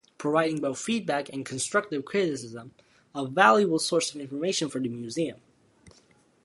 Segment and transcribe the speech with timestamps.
[0.17, 2.71] Providing both feedback and constructive criticism,
[3.13, 5.39] a valuable source of information for the museum.